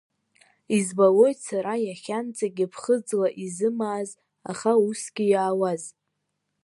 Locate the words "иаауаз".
5.31-5.83